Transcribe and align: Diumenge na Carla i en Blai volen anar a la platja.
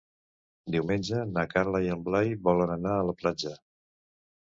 Diumenge 0.75 1.19
na 1.33 1.43
Carla 1.51 1.81
i 1.87 1.91
en 1.97 2.01
Blai 2.07 2.31
volen 2.47 2.73
anar 2.77 2.95
a 2.95 3.05
la 3.11 3.15
platja. 3.21 3.53